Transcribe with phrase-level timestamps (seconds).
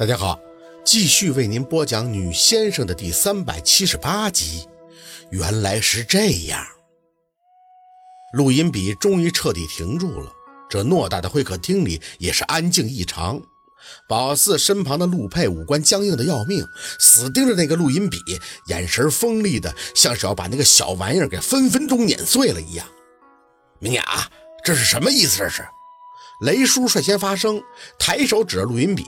[0.00, 0.40] 大家好，
[0.82, 4.66] 继续为您播讲《女先生》的第三百七十八集。
[5.30, 6.66] 原来是这样，
[8.32, 10.32] 录音笔终于彻底停住了。
[10.70, 13.42] 这偌大的会客厅里也是安静异常。
[14.08, 16.64] 宝四身旁的陆佩五官僵硬的要命，
[16.98, 18.16] 死盯着那个录音笔，
[18.68, 22.88] 眼神锋利的像是要把那个小玩意儿给分分钟碾碎了一样。
[23.78, 24.02] 明雅，
[24.64, 25.40] 这是什么意思？
[25.40, 25.62] 这是？
[26.40, 27.62] 雷叔率先发声，
[27.98, 29.04] 抬手指着录音笔。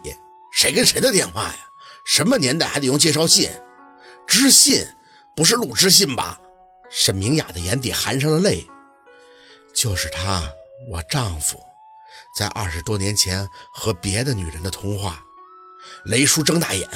[0.53, 1.57] 谁跟谁的电话呀？
[2.05, 3.51] 什么年代还得用介绍信？
[4.27, 4.85] 知信
[5.37, 6.39] 不是录知信吧？
[6.91, 8.67] 沈明雅的眼底含上了泪。
[9.75, 10.53] 就是他，
[10.89, 11.59] 我丈夫，
[12.37, 15.25] 在二十多年前和别的女人的通话。
[16.05, 16.89] 雷叔睁大眼，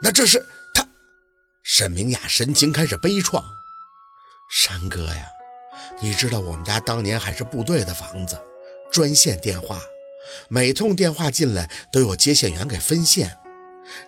[0.00, 0.86] 那这是他？
[1.62, 3.42] 沈明雅神情开始悲怆。
[4.50, 5.26] 山哥呀，
[6.00, 8.38] 你知道我们家当年还是部队的房子，
[8.90, 9.80] 专线电话。
[10.48, 13.36] 每通电话进来都有接线员给分线，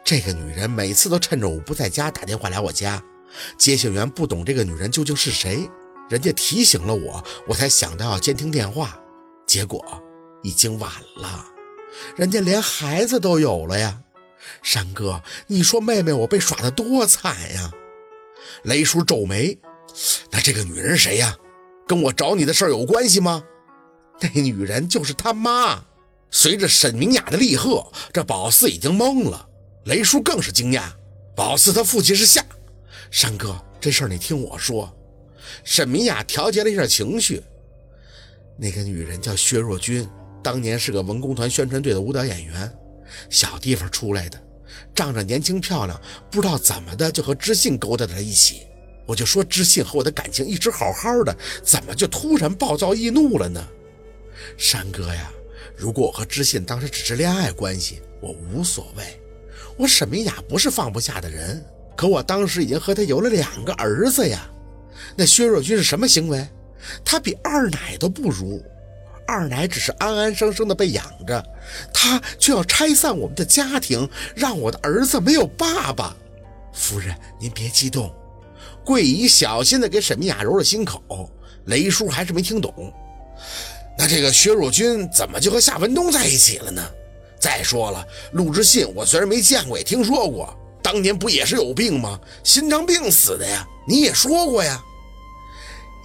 [0.04, 3.02] 这个女人每次都趁着我不在家打电话来我家。
[3.58, 5.68] 接线员不懂这个女人究竟是谁，
[6.08, 8.98] 人家提醒了我，我才想到要监听电话。
[9.46, 9.84] 结果
[10.42, 11.44] 已经晚了，
[12.16, 14.00] 人家连孩子都有了呀。
[14.62, 17.72] 山哥，你说妹妹我被耍得多惨呀！
[18.62, 19.58] 雷叔皱眉，
[20.30, 21.36] 那这个女人谁呀？
[21.86, 23.42] 跟我找你的事儿有关系吗？
[24.20, 25.84] 那女人就是他妈。
[26.34, 29.48] 随着沈明雅的厉喝，这宝四已经懵了，
[29.84, 30.90] 雷叔更是惊讶。
[31.36, 32.44] 宝四他父亲是夏
[33.08, 34.92] 山哥，这事儿你听我说。
[35.62, 37.40] 沈明雅调节了一下情绪，
[38.58, 40.08] 那个女人叫薛若君，
[40.42, 42.68] 当年是个文工团宣传队的舞蹈演员，
[43.30, 44.42] 小地方出来的，
[44.92, 45.98] 仗着年轻漂亮，
[46.32, 48.66] 不知道怎么的就和知信勾搭在了一起。
[49.06, 53.64] 我就说知信和我的感情一直好好的，怎么就突然暴躁易怒了呢？
[54.58, 55.30] 山哥呀。
[55.76, 59.20] 如果我和知信当时只是恋爱关系，我无所谓。
[59.76, 61.64] 我沈明雅不是放不下的人，
[61.96, 64.48] 可我当时已经和他有了两个儿子呀。
[65.16, 66.46] 那薛若君是什么行为？
[67.04, 68.62] 他比二奶都不如。
[69.26, 71.42] 二奶只是安安生生的被养着，
[71.92, 76.14] 他却要拆散我们的家庭，让我的儿子没有爸爸。
[76.72, 78.14] 夫人，您别激动。
[78.84, 81.30] 桂姨小心的给沈明雅揉了心口。
[81.64, 82.92] 雷叔还是没听懂。
[83.96, 86.82] 那这个薛若君怎么就和夏文东在一起了呢？
[87.38, 92.18] 再说了，陆之信我虽然没见过，也听说过，当年不也是有病吗？
[92.42, 94.82] 心脏病死的呀，你也说过呀。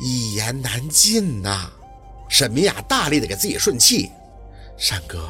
[0.01, 1.71] 一言难尽呐。
[2.27, 4.11] 沈明雅大力的给自己顺气。
[4.77, 5.29] 山哥，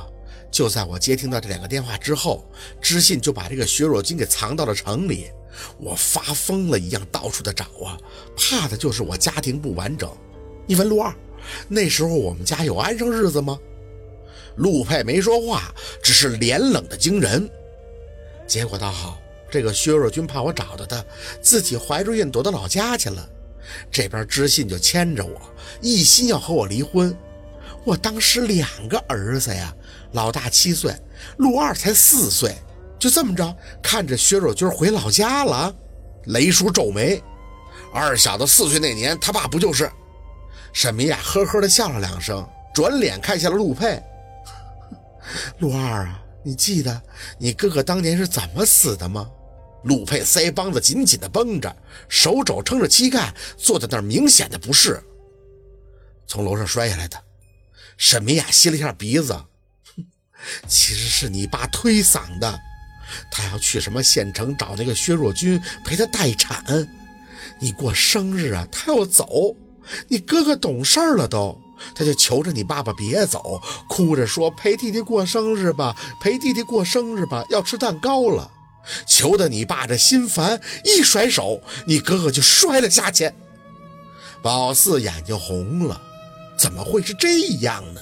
[0.51, 2.43] 就在我接听到这两个电话之后，
[2.81, 5.27] 知信就把这个薛若君给藏到了城里。
[5.77, 7.97] 我发疯了一样到处的找啊，
[8.35, 10.11] 怕的就是我家庭不完整。
[10.65, 11.15] 你问陆二。
[11.67, 13.57] 那时候我们家有安生日子吗？
[14.55, 15.73] 陆佩没说话，
[16.03, 17.49] 只是脸冷的惊人。
[18.47, 19.17] 结果倒好，
[19.49, 21.03] 这个薛若君怕我找到他，
[21.41, 23.29] 自己怀着孕躲到老家去了。
[23.91, 25.39] 这边知信就牵着我，
[25.81, 27.15] 一心要和我离婚。
[27.85, 29.73] 我当时两个儿子呀，
[30.11, 30.93] 老大七岁，
[31.37, 32.55] 陆二才四岁。
[32.97, 35.73] 就这么着，看着薛若君回老家了。
[36.25, 37.23] 雷叔皱眉，
[37.93, 39.89] 二小子四岁那年，他爸不就是？
[40.73, 44.01] 沈明雅呵呵地笑了两声，转脸看向了陆佩。
[45.59, 47.01] 陆二啊，你记得
[47.37, 49.29] 你哥哥当年是怎么死的吗？
[49.83, 51.73] 陆佩腮帮子紧紧地绷着，
[52.09, 55.01] 手肘撑着膝盖，坐在那儿明显的不适。
[56.27, 57.17] 从楼上摔下来的。
[57.97, 60.05] 沈明雅吸了一下鼻子，哼
[60.67, 62.59] 其实是你爸推搡的。
[63.31, 66.63] 他要去什么县城找那个薛若君陪他待产。
[67.59, 69.55] 你过生日啊，他要走。
[70.07, 71.59] 你哥哥懂事儿了都，
[71.95, 78.51] 他就求着你爸爸别走，哭着说陪弟弟过生日吧，陪弟弟过生日吧，要吃蛋糕了，
[79.07, 83.31] 求得你爸这心烦，一甩手，你哥哥就摔了下去。
[84.41, 86.01] 宝四眼睛红了，
[86.57, 88.01] 怎么会是这样呢？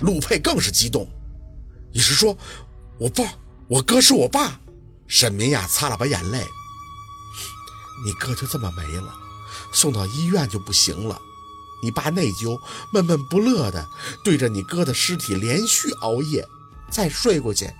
[0.00, 1.08] 陆佩更是激动，
[1.92, 2.36] 你是说，
[2.98, 3.24] 我爸，
[3.68, 4.58] 我哥是我爸？
[5.06, 6.38] 沈明雅擦了把眼泪，
[8.04, 9.14] 你哥就这么没了。
[9.72, 11.20] 送到医院就不行了，
[11.82, 12.58] 你爸内疚、
[12.92, 13.86] 闷闷不乐的
[14.22, 16.46] 对着你哥的尸体连续熬夜，
[16.90, 17.70] 再睡过去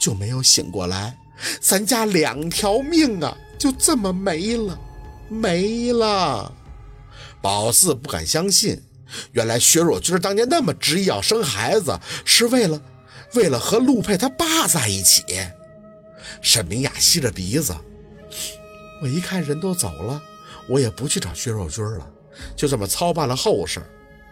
[0.00, 1.16] 就没有醒过来，
[1.60, 4.78] 咱家两条命啊就这么没了，
[5.28, 6.52] 没了。
[7.40, 8.82] 宝四不敢相信，
[9.32, 12.82] 原来薛若君当年那么执意要生孩子，是为了
[13.34, 15.22] 为了和陆佩他爸在一起。
[16.42, 17.74] 沈明雅吸着鼻子，
[19.00, 20.20] 我一看人都走了。
[20.68, 22.08] 我也不去找薛若君了，
[22.56, 23.80] 就这么操办了后事。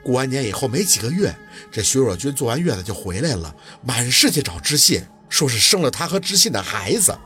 [0.03, 1.35] 过完年以后没几个月，
[1.73, 7.17] 这薛若君坐完月子就回来了，满世界找知信，说是生了他和知信的孩子。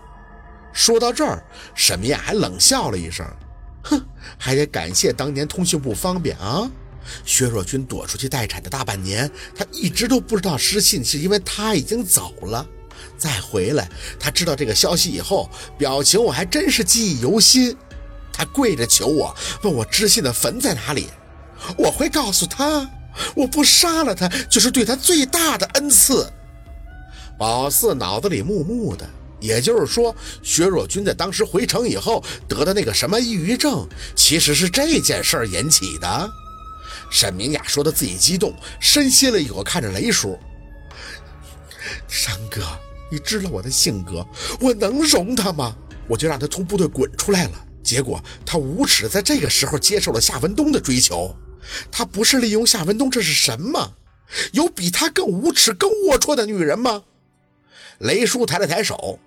[0.73, 1.43] 说到这儿，
[1.75, 3.27] 沈明雅还冷笑了一声，
[3.83, 4.01] 哼，
[4.39, 6.71] 还得感谢当年通讯不方便啊。
[7.25, 12.65] 薛若君躲出去待产的大半年，他一直都不知道失信是因为他已经走了。
[13.17, 13.91] 再回来，
[14.21, 17.77] 他知道这个消息以后，表情我还真是记忆犹新。
[18.39, 21.09] 他跪着求我，问我知信的坟在哪里。
[21.77, 22.89] 我会告诉他，
[23.35, 26.33] 我不杀了他，就是对他最大的恩赐。
[27.37, 29.05] 宝四脑子里木木的，
[29.41, 36.31] 也就是说，薛若君在当时回城以后得的那个什么抑郁症，其实是这件事引起的。
[37.11, 40.39] 沈明雅说的自己激动，深吸了一口，看着雷叔
[42.07, 42.63] ：“山哥，
[43.11, 44.25] 你知道我的性格，
[44.61, 45.75] 我能容他吗？
[46.07, 47.65] 我就让他从部队滚出来了。
[47.89, 51.35] 结果他无耻，在这个时候接受了夏文东的追求。
[51.91, 53.95] 他不是利用夏文东，这是什么？
[54.53, 57.03] 有比他更无耻、更龌龊的女人吗？”
[58.01, 59.19] 雷叔抬了抬手：“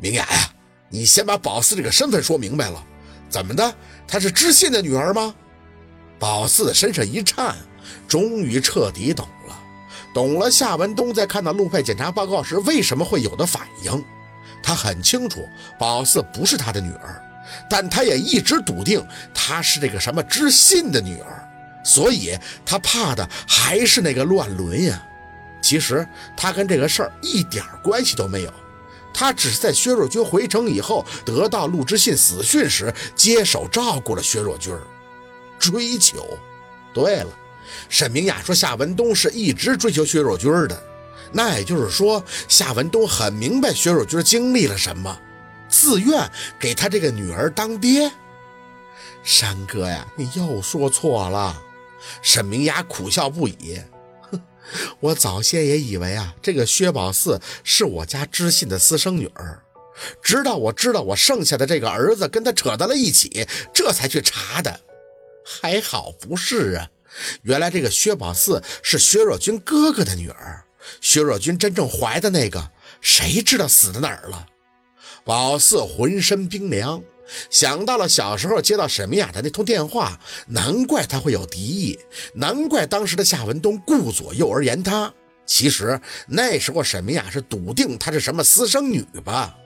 [0.00, 0.54] 明雅呀，
[0.88, 2.82] 你先把宝四这个身份说明白了。
[3.28, 3.74] 怎么的？
[4.08, 5.34] 她是知信的女儿吗？”
[6.18, 7.54] 宝四身上一颤，
[8.08, 9.58] 终于彻底懂了，
[10.14, 14.02] 懂了夏文东在看到陆配检查报告时为什么会有的反应。
[14.62, 15.46] 他很清楚
[15.78, 17.20] 宝四不是他的女儿，
[17.68, 21.48] 但他也一直笃定她是这个什么知信的女儿，
[21.84, 25.02] 所以他怕的还是那个乱伦呀。
[25.60, 26.06] 其实
[26.36, 28.52] 他跟这个事儿一点关系都没有，
[29.14, 34.74] 他只是在薛若君回城以后，得到陆之信死讯时接手照顾了薛若君。
[35.58, 36.36] 追求，
[36.92, 37.28] 对了，
[37.88, 40.82] 沈明雅说夏文东是一直追求薛若君的，
[41.30, 45.16] 那也就是说，夏文东很明白薛若君经历了什么，
[45.72, 46.30] 自愿
[46.60, 48.12] 给他这个女儿当爹。
[49.24, 51.60] 山哥呀，你又说错了。
[52.20, 53.80] 沈明雅苦笑不已，
[54.30, 54.40] 哼，
[55.00, 59.62] 我早先也以为啊，这个薛宝四是我家知信的私生女儿，
[60.20, 64.80] 直到我知道我剩下的这个儿子跟他扯到了一起，这才去查的。
[65.44, 66.88] 还好不是啊，
[67.42, 70.64] 原来这个薛宝四是薛若君哥哥的女儿，
[71.00, 72.70] 薛若君真正怀的那个，
[73.00, 74.46] 谁知道死在哪儿了？
[75.24, 77.02] 宝四浑身冰凉，
[77.48, 81.98] 想到了小时候接到沈明雅的那通电话，难怪他会有敌意，
[82.34, 85.12] 难怪当时的夏文东顾左右而言他。
[85.46, 89.56] 其实那时候沈明雅是笃定她是什么私生女吧？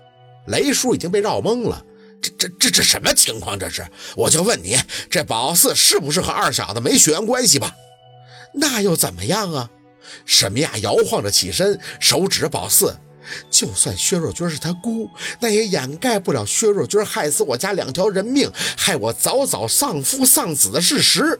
[0.48, 1.84] 雷叔已经被绕懵了。
[2.20, 3.58] 这这这这什么情况？
[3.58, 3.86] 这是，
[4.16, 4.76] 我就问你，
[5.10, 7.74] 这宝四是不是和二小子没血缘关系吧？
[8.54, 9.70] 那又怎么样啊？
[10.24, 12.96] 沈明雅摇晃着起身，手指宝四，
[13.50, 15.08] 就算薛若君是他姑，
[15.40, 21.38] 那也掩盖不了薛若君害死我家两条人命，害我早早丧夫丧子的事实。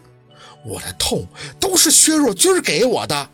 [0.65, 1.27] 我的痛
[1.61, 3.31] 都是薛若君给我的。